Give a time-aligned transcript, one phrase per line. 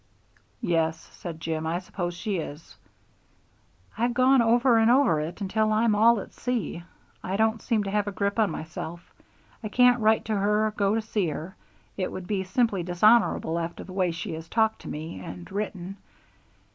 [0.63, 2.75] "Yes," said Jim, "I suppose she is."
[3.99, 6.81] "I've gone over and over it until I'm all at sea.
[7.23, 9.13] I don't seem to have a grip on myself.
[9.63, 11.55] I can't write to her or go to see her.
[11.97, 15.97] It would be simply dishonorable after the way she has talked to me and written."